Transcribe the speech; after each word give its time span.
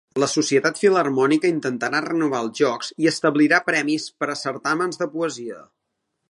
La 0.21 0.27
Societat 0.29 0.79
Filharmònica 0.83 1.51
intentarà 1.55 2.01
renovar 2.05 2.39
els 2.45 2.57
Jocs 2.63 2.89
i 3.05 3.11
establirà 3.13 3.61
premis 3.69 4.09
per 4.23 4.31
a 4.33 4.39
certàmens 4.45 5.01
de 5.05 5.11
poesia. 5.15 5.61